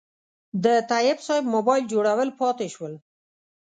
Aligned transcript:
د 0.63 0.65
تایب 0.89 1.17
صیب 1.27 1.43
موبایل 1.55 1.83
جوړول 1.93 2.29
پاتې 2.39 2.67
شول. 2.73 2.93